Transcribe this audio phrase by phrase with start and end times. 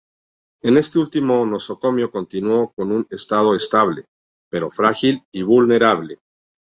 [0.63, 4.05] En este último nosocomio continuó con un estado estable,
[4.49, 6.17] pero frágil y vulnerable.